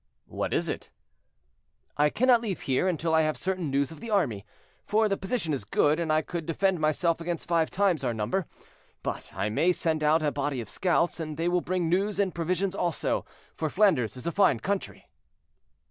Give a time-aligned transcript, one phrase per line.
[0.25, 0.89] "What is it?"
[1.95, 5.63] "I cannot leave here until I have certain news of the army—for the position is
[5.63, 8.47] good, and I could defend myself against five times our number:
[9.03, 12.33] but I may send out a body of scouts, and they will bring news and
[12.33, 15.07] provisions also, for Flanders is a fine country."